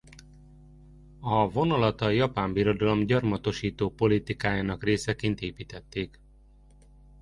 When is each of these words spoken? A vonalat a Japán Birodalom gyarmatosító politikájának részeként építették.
A 1.19 1.49
vonalat 1.49 2.01
a 2.01 2.09
Japán 2.09 2.53
Birodalom 2.53 3.05
gyarmatosító 3.05 3.89
politikájának 3.89 4.83
részeként 4.83 5.41
építették. 5.41 6.19